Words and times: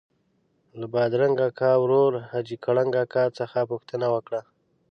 له 0.79 0.85
بادرنګ 0.93 1.37
اکا 1.47 1.71
ورور 1.81 2.13
حاجي 2.29 2.57
کړنګ 2.65 2.93
اکا 3.03 3.23
څخه 3.39 3.59
پوښتنه 3.71 4.07
وکړه. 4.13 4.41